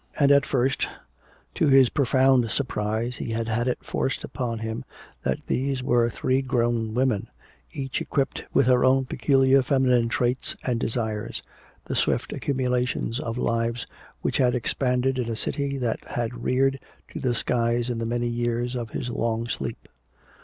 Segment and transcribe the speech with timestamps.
[0.19, 0.87] And at first
[1.53, 4.83] to his profound surprise he had had it forced upon him
[5.21, 7.29] that these were three grown women,
[7.71, 11.43] each equipped with her own peculiar feminine traits and desires,
[11.85, 13.85] the swift accumulations of lives
[14.23, 16.79] which had expanded in a city that had reared
[17.11, 19.87] to the skies in the many years of his long sleep.